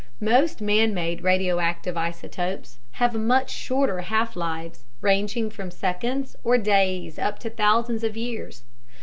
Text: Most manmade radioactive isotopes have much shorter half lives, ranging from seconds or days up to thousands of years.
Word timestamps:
Most 0.19 0.61
manmade 0.61 1.21
radioactive 1.21 1.95
isotopes 1.95 2.79
have 2.93 3.13
much 3.13 3.51
shorter 3.51 3.99
half 3.99 4.35
lives, 4.35 4.83
ranging 4.99 5.51
from 5.51 5.69
seconds 5.69 6.35
or 6.43 6.57
days 6.57 7.19
up 7.19 7.37
to 7.37 7.51
thousands 7.51 8.03
of 8.03 8.17
years. 8.17 8.63